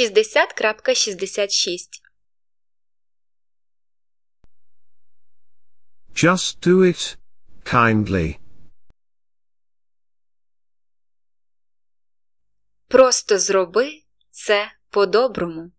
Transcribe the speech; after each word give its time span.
60.66 0.00 1.88
Just 6.14 6.60
do 6.60 6.82
it. 6.82 7.16
Kindly. 7.64 8.39
Просто 12.90 13.38
зроби 13.38 14.02
це 14.30 14.72
по-доброму. 14.88 15.72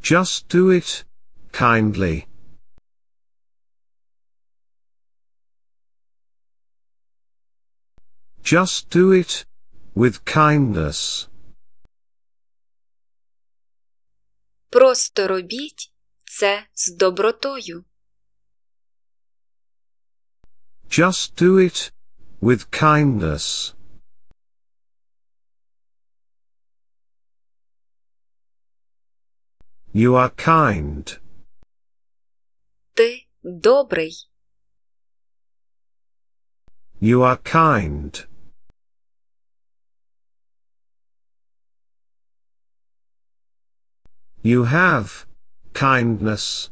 Just 0.00 0.54
do 0.54 0.66
it, 0.66 1.04
kindly. 1.52 2.26
Just 8.42 8.96
do 8.96 9.08
it, 9.08 9.46
with 9.94 10.36
kindness. 10.36 11.28
Просто 14.70 15.28
робіть 15.28 15.92
це 16.24 16.66
з 16.74 16.96
добротою. 16.96 17.84
Just 20.88 21.42
do 21.42 21.52
it, 21.56 21.92
with 22.40 22.82
kindness. 22.82 23.77
You 29.97 30.15
are 30.15 30.29
kind. 30.29 31.19
Ти 32.93 33.27
добрий. 33.43 34.29
You 37.01 37.21
are 37.21 37.37
kind. 37.37 38.27
You 44.43 44.63
have 44.65 45.25
kindness. 45.73 46.69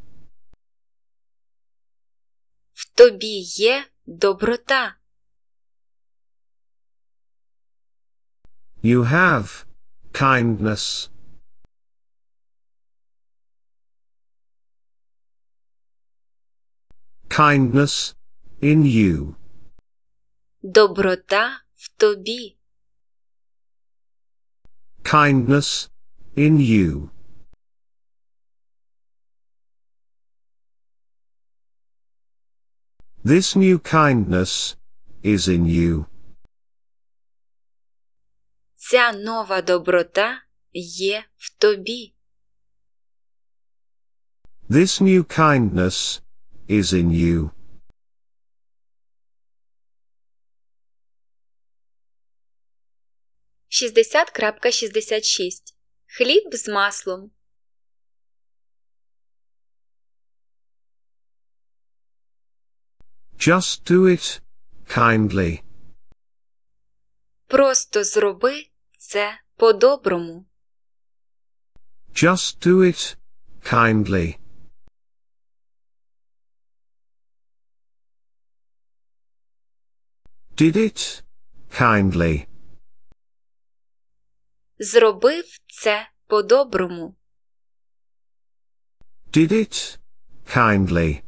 В 2.74 2.90
тобі 2.96 3.40
є 3.42 3.86
доброта. 4.06 4.96
You 8.84 9.04
have 9.04 9.66
kindness. 10.14 11.10
Kindness 17.30 18.16
in 18.62 18.84
you. 18.84 19.36
Доброта 20.62 21.62
в 21.76 21.90
тобі. 21.98 22.58
Kindness 25.04 25.90
in 26.36 26.58
you. 26.60 27.10
This 33.24 33.56
new 33.56 33.78
kindness 33.80 34.76
is 35.24 35.48
in 35.48 35.66
you. 35.66 36.06
Ця 38.76 39.12
нова 39.12 39.62
доброта 39.62 40.42
є 40.74 41.24
в 41.38 41.58
тобі. 41.58 42.14
This 44.70 45.02
new 45.02 45.24
kindness 45.40 46.22
is 46.69 46.93
in 46.93 47.11
you. 47.11 47.51
Шістдесят 53.69 54.31
крапка 54.31 54.71
шістдесят 54.71 55.25
шість. 55.25 55.77
Хліб 56.07 56.55
з 56.55 56.69
маслом. 56.69 57.31
Just 63.39 63.91
do 63.91 64.01
it, 64.07 64.41
kindly. 64.97 65.63
Просто 67.47 68.05
зроби 68.05 68.67
це 68.99 69.41
по-доброму. 69.57 70.47
Just 72.15 72.67
do 72.67 72.77
it, 72.77 73.17
kindly. 73.73 74.46
Did 80.56 80.76
it, 80.76 81.24
kindly. 81.80 82.48
Зробив 84.80 85.46
це 85.68 86.10
по-доброму. 86.28 87.16
Did 89.32 89.52
it, 89.52 90.00
kindly. 90.46 91.22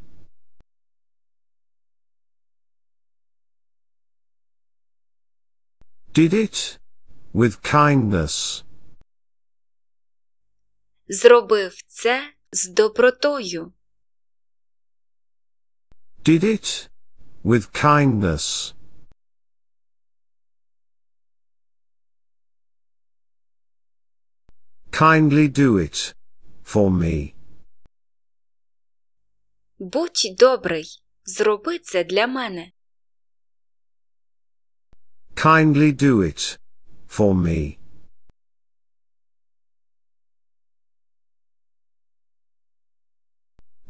Did 6.12 6.32
it, 6.32 6.78
with 7.34 7.60
kindness. 7.74 8.64
Зробив 11.08 11.82
це 11.86 12.34
з 12.52 12.68
добротою. 12.68 13.72
Did 16.24 16.44
it, 16.44 16.88
with 17.44 17.84
kindness. 17.84 18.74
Kindly 24.90 25.48
do 25.48 25.78
it, 25.78 26.14
for 26.64 26.90
me. 26.90 27.34
Будь 29.78 30.36
добрий, 30.38 31.02
зроби 31.24 31.78
це 31.78 32.04
для 32.04 32.26
мене. 32.26 32.70
Kindly 35.34 35.92
do 35.92 36.16
it, 36.22 36.58
for 37.08 37.34
me. 37.34 37.78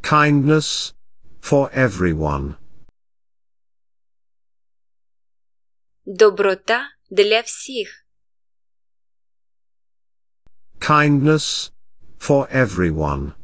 Kindness, 0.03 0.95
for 1.41 1.71
everyone. 1.75 2.55
Доброта 6.05 6.89
для 7.11 7.41
всіх. 7.41 8.07
Kindness, 10.81 11.71
for 12.19 12.49
everyone. 12.51 13.35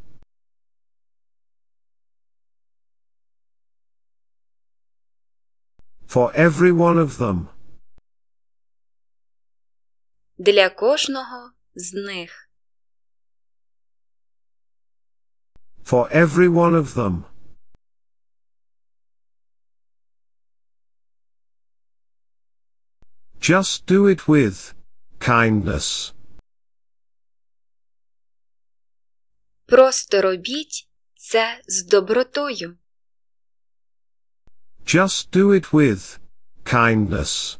For 6.07 6.33
every 6.35 6.73
one 6.73 6.99
of 6.99 7.19
them. 7.19 7.49
Для 10.39 10.71
кожного 10.71 11.53
з 11.75 11.95
них. 11.95 12.49
For 15.85 16.09
every 16.11 16.49
one 16.49 16.75
of 16.75 16.95
them. 16.95 17.25
Just 23.41 23.87
do 23.87 24.07
it 24.07 24.29
with 24.29 24.75
kindness. 25.19 26.13
Просто 29.66 30.22
робіть 30.22 30.90
це 31.16 31.62
з 31.68 31.84
добротою. 31.84 32.78
Just 34.86 35.30
do 35.32 35.46
it 35.48 35.72
with 35.72 36.20
kindness. 36.64 37.58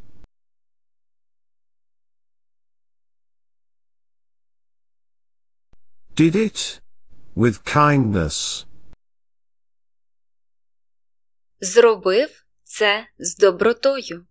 Did 6.16 6.36
it 6.36 6.82
with 7.36 7.76
kindness. 7.76 8.66
Зробив 11.60 12.46
це 12.64 13.08
з 13.20 13.36
добротою. 13.36 14.26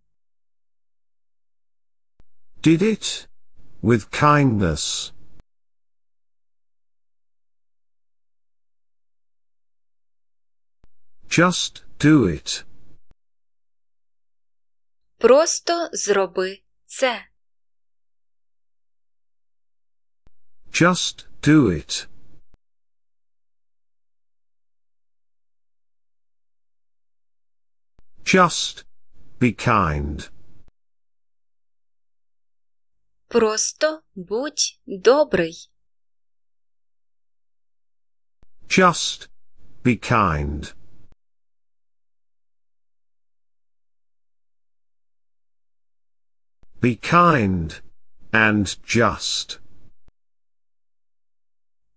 Did 2.62 2.82
it 2.82 3.28
with 3.82 4.22
kindness. 4.22 5.12
Just 11.33 11.83
do 11.99 12.27
it. 12.27 12.65
Просто 15.17 15.89
зроби 15.93 16.61
це. 16.85 17.25
Just 20.71 21.27
do 21.41 21.69
it. 21.69 22.07
Just 28.23 28.85
be 29.39 29.51
kind. 29.53 30.29
Просто 33.27 34.01
будь 34.15 34.79
добрий. 34.85 35.71
Just 38.67 39.29
be 39.83 39.95
kind. 39.95 40.73
Be 46.83 46.95
kind 46.95 47.81
and 48.31 48.65
just. 48.85 49.59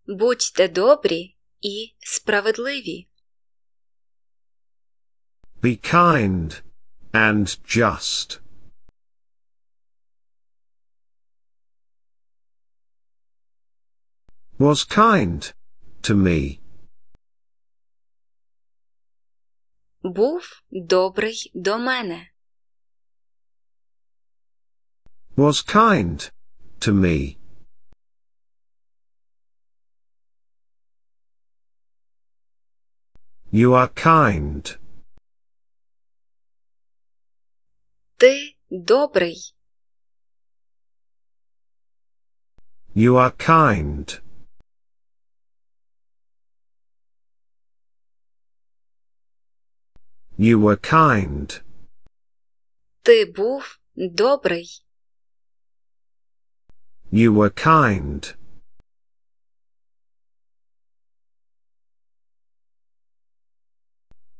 Будьте 0.06 0.68
добрі 0.68 1.36
і 1.60 1.96
справедливі. 2.00 3.08
Be 5.62 5.94
kind 5.94 6.62
and 7.12 7.46
just. 7.76 8.40
Was 14.58 14.84
kind 14.84 15.54
to 16.02 16.14
me. 16.14 16.58
Був 20.02 20.62
добрий 20.70 21.50
до 21.54 21.78
мене. 21.78 22.28
Was 25.36 25.62
kind 25.62 26.30
to 26.80 26.92
me. 26.92 27.38
You 33.50 33.74
are 33.74 33.88
kind. 33.88 34.78
Ти 38.18 38.56
добрий. 38.70 39.54
You 42.94 43.16
are 43.16 43.30
kind. 43.30 44.20
You 50.38 50.58
were 50.58 50.76
kind. 50.76 51.62
Ти 53.02 53.24
був 53.24 53.78
добрий. 53.96 54.84
You 57.10 57.32
were 57.32 57.50
kind. 57.50 58.34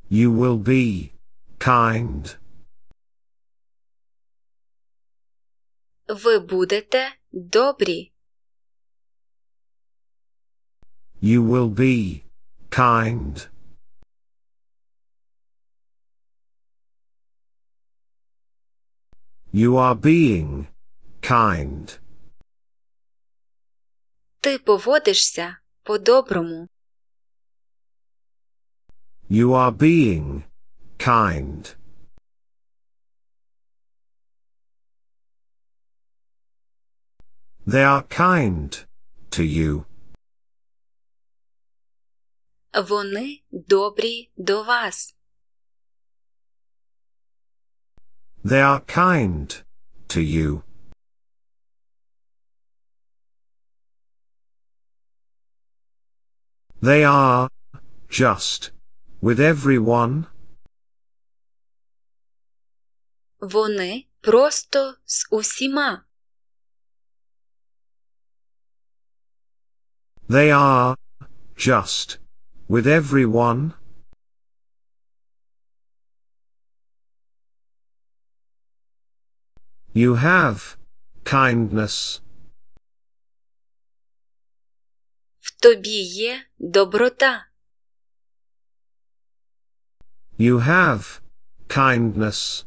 You 0.09 0.31
will 0.31 0.59
be 0.59 1.13
kind. 1.59 2.37
Ви 6.09 6.39
будете 6.39 7.13
добрі. 7.33 8.13
You 11.23 11.43
will 11.43 11.69
be 11.69 12.25
kind. 12.71 13.49
You 19.53 19.77
are 19.77 19.95
being 19.95 20.67
kind. 21.21 21.99
Ти 24.42 24.58
поводишся 24.58 25.58
по-доброму. 25.84 26.68
You 29.30 29.54
are 29.54 29.72
being 29.72 30.44
kind. 31.00 31.76
They 37.66 37.84
are 37.84 38.04
kind 38.04 38.86
to 39.32 39.44
you. 39.44 39.86
Вони 42.74 43.42
добрі 43.52 44.32
до 44.38 44.64
вас. 44.64 45.16
They 48.44 48.62
are 48.62 48.82
kind 48.86 49.64
to 50.08 50.22
you. 50.22 50.67
They 56.83 57.05
are 57.05 57.49
just 58.09 58.73
with 59.23 59.39
everyone. 59.39 60.27
Вони 63.41 64.07
просто 64.21 64.95
з 65.05 65.29
усіма. 65.31 66.05
They 70.29 70.51
are 70.51 70.97
just 71.57 72.19
with 72.69 72.87
everyone. 72.87 73.73
You 79.95 80.15
have 80.15 80.79
kindness. 81.25 82.21
Тобі 85.68 86.02
є 86.02 86.46
доброта. 86.60 87.48
You 90.40 90.60
have 90.60 91.22
kindness. 91.68 92.66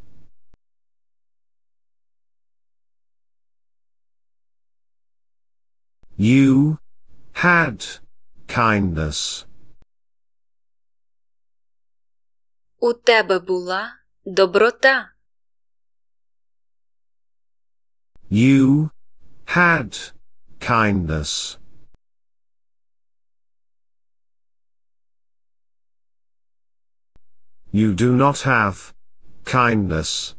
You 6.19 6.76
had 7.32 8.00
kindness. 8.47 9.46
У 12.79 12.93
тебе 12.93 13.38
була 13.38 13.96
доброта. 14.25 15.13
You 18.31 18.91
had 19.46 20.13
kindness. 20.58 21.59
You 27.71 27.94
do 27.94 28.16
not 28.16 28.45
have 28.45 28.94
kindness. 29.44 30.35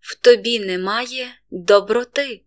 В 0.00 0.14
тобі 0.14 0.60
немає 0.60 1.34
доброти. 1.50 2.44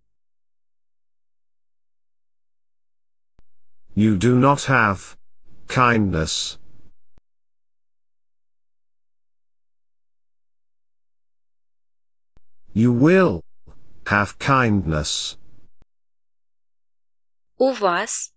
You 3.96 4.18
do 4.18 4.36
not 4.36 4.70
have 4.70 5.16
kindness. 5.68 6.58
You 12.74 12.94
will 12.94 13.44
have 14.06 14.38
kindness. 14.40 15.38
У 17.58 17.74
вас 17.74 18.34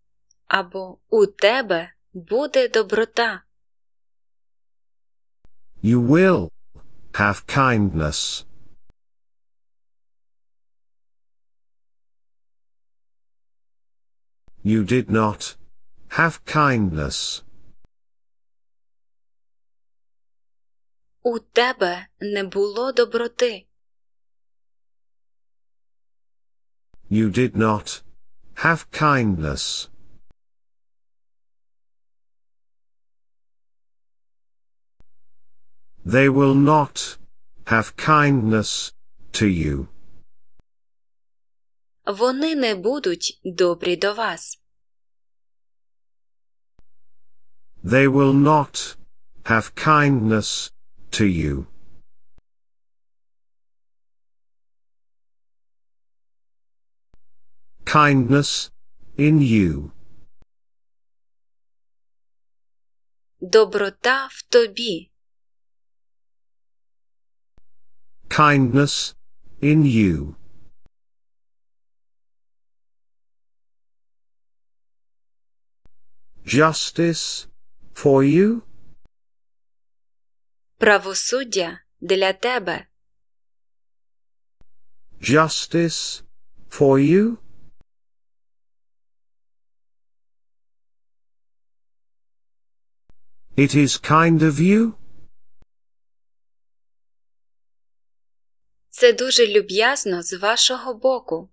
або 0.46 0.98
у 1.08 1.26
тебе 1.26 1.94
буде 2.12 2.68
доброта. 2.68 3.44
You 5.82 6.00
will 6.00 6.50
have 7.12 7.46
kindness. 7.46 8.44
You 14.64 14.82
did 14.84 15.10
not 15.10 15.56
have 16.16 16.44
kindness. 16.46 17.42
У 21.22 21.38
тебе 21.38 22.06
не 22.20 22.44
було 22.44 22.92
доброти. 22.92 23.66
You 27.10 27.30
did 27.30 27.56
not 27.56 28.02
have 28.56 28.90
kindness. 28.90 29.90
They 36.04 36.28
will 36.28 36.54
not 36.54 37.16
have 37.66 37.96
kindness 37.96 38.92
to 39.32 39.46
you. 39.46 39.88
Вони 42.06 42.54
не 42.54 42.74
будуть 42.74 43.40
добрі 43.44 43.96
до 43.96 44.14
вас. 44.14 44.60
They 47.84 48.08
will 48.08 48.32
not 48.32 48.96
have 49.44 49.74
kindness 49.74 50.70
to 51.10 51.24
you. 51.26 51.66
Kindness 57.84 58.70
in 59.18 59.40
you. 59.40 59.90
Доброта 63.40 64.28
в 64.30 64.42
тобі. 64.42 65.10
Kindness 68.28 69.14
in 69.60 69.84
you. 69.84 70.36
Justice 76.44 77.46
for 77.94 78.22
you. 78.22 78.62
Правосуддя 80.78 81.80
для 82.00 82.32
тебе. 82.34 82.86
Justice 85.20 86.22
for 86.68 86.98
you. 86.98 87.38
It 93.56 93.74
is 93.74 93.96
kind 93.96 94.42
of 94.42 94.58
you. 94.60 94.96
Це 99.09 99.13
дуже 99.13 99.47
люб'язно 99.47 100.23
з 100.23 100.33
вашого 100.33 100.93
боку. 100.93 101.49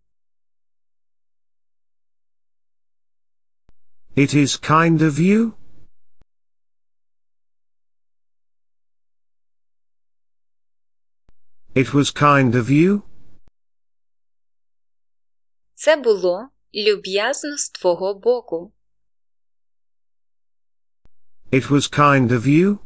It 4.16 4.34
is 4.34 4.60
kind 4.70 4.98
of 4.98 5.12
you. 5.12 5.52
It 11.74 11.94
was 11.94 12.22
kind 12.22 12.52
of 12.54 12.64
you. 12.70 13.02
Це 15.74 15.96
було 15.96 16.48
люб'язно 16.74 17.58
з 17.58 17.70
твого 17.70 18.14
боку. 18.14 18.72
It 21.52 21.70
was 21.70 21.98
kind 21.98 22.28
of 22.28 22.40
you. 22.46 22.85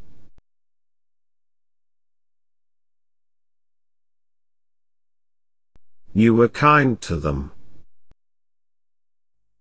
You 6.13 6.33
were 6.35 6.49
kind 6.49 6.99
to 7.09 7.19
them. 7.19 7.51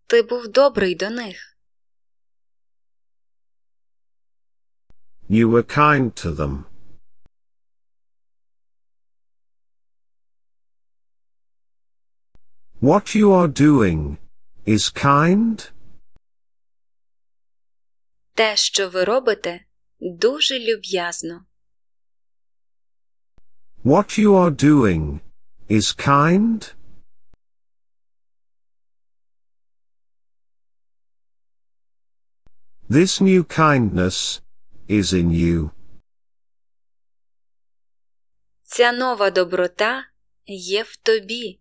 Ти 0.07 0.23
був 0.23 0.49
добрий 0.49 0.95
до 0.95 1.11
них. 1.11 1.57
You 5.29 5.49
were 5.49 5.63
kind 5.63 6.13
to 6.13 6.35
them. 6.35 6.65
What 12.81 13.15
you 13.15 13.33
are 13.33 13.49
doing 13.49 14.19
is 14.67 14.91
kind? 14.91 15.73
Те, 18.35 18.57
що 18.57 18.89
ви 18.89 19.05
робите, 19.05 19.65
дуже 20.01 20.59
люб'язно. 20.59 21.47
What 23.85 24.19
you 24.19 24.31
are 24.35 24.51
doing 24.51 25.21
is 25.69 25.93
kind? 25.93 26.73
This 32.89 33.21
new 33.21 33.45
kindness 33.45 34.41
is 34.89 35.13
in 35.13 35.31
you. 35.31 35.71
Ця 38.63 38.93
нова 38.93 39.31
доброта 39.31 40.05
є 40.47 40.83
в 40.83 40.97
тобі. 40.97 41.61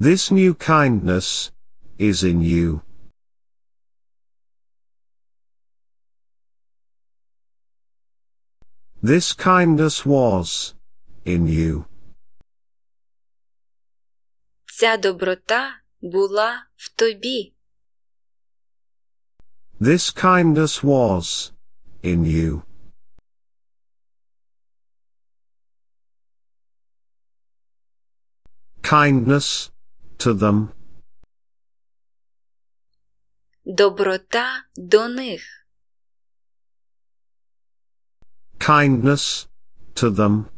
This 0.00 0.30
new 0.30 0.54
kindness 0.54 1.52
is 1.98 2.22
in 2.24 2.42
you. 2.42 2.80
This 9.02 9.32
kindness 9.32 10.06
was 10.06 10.74
in 11.24 11.46
you. 11.46 11.84
Ця 14.66 14.96
доброта 14.96 15.80
була 16.02 16.66
в 16.76 16.88
тобі. 16.88 17.52
This 19.80 20.10
kindness 20.12 20.82
was 20.82 21.52
in 22.02 22.24
you. 22.24 22.62
Kindness 28.82 29.70
to 30.18 30.34
them. 30.34 30.68
Доброта 33.64 34.64
до 34.76 35.08
них. 35.08 35.42
Kindness 38.58 39.48
to 39.94 40.10
them. 40.10 40.48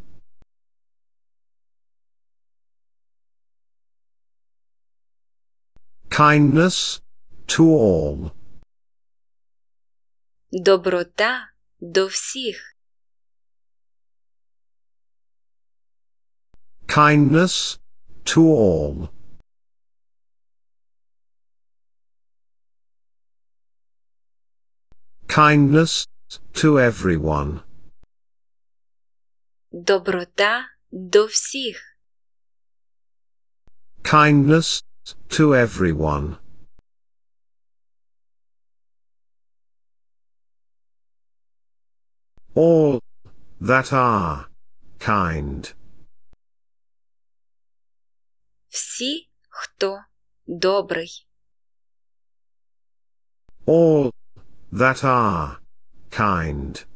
Kindness 6.11 7.01
to 7.47 7.65
all. 7.65 8.31
Доброта 10.53 11.53
до 11.81 12.07
всіх. 12.07 12.77
Kindness 16.87 17.79
to 18.25 18.41
all. 18.41 19.09
Kindness 25.27 26.07
to 26.53 26.79
everyone. 26.79 27.63
Доброта 29.71 30.65
до 30.91 31.27
всіх. 31.27 31.99
Kindness 34.03 34.85
to 35.29 35.55
everyone. 35.55 36.37
All 42.55 43.01
that 43.61 43.93
are 43.93 44.45
kind. 44.99 45.75
Всі, 48.69 49.31
хто 49.49 50.05
добрий. 50.47 51.29
All 53.67 54.13
that 54.73 55.05
are 55.05 55.57
kind. 56.11 56.87